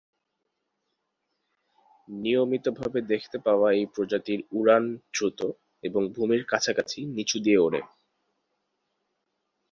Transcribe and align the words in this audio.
নিয়মিত 2.07 2.65
ভাবে 2.79 2.99
দেখতে 3.11 3.37
পাওয়া 3.45 3.67
এই 3.71 3.85
প্রজাতির 3.95 4.39
উড়ান 4.51 4.83
দ্রুত 5.13 5.39
এবং 5.83 6.01
ভূমির 6.15 6.43
কাছাকাছি 6.45 6.99
নিচু 7.15 7.37
দিয়ে 7.39 7.59
ওড়ে। 7.59 7.81